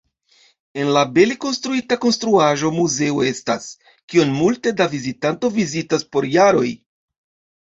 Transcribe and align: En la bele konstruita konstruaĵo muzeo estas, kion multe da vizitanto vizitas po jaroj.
En 0.83 0.87
la 0.93 1.01
bele 1.17 1.35
konstruita 1.43 1.97
konstruaĵo 2.05 2.71
muzeo 2.77 3.21
estas, 3.27 3.69
kion 4.15 4.33
multe 4.39 4.75
da 4.81 4.89
vizitanto 4.95 5.53
vizitas 5.61 6.09
po 6.17 6.27
jaroj. 6.39 6.67